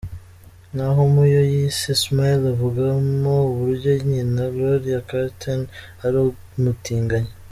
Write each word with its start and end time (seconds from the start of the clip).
Naho 0.75 1.01
mu 1.13 1.23
yo 1.33 1.41
yise 1.53 1.91
‘Smile’ 2.01 2.43
avugamo 2.53 3.33
uburyo 3.51 3.91
nyina 4.09 4.43
Gloria 4.53 4.99
Carter 5.09 5.59
ari 6.05 6.17
umutinganyi. 6.59 7.31